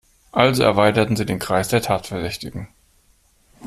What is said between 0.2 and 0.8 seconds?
Also